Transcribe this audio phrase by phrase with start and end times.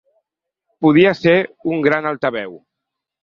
[0.85, 1.35] Podia ser
[1.75, 2.57] un gran altaveu.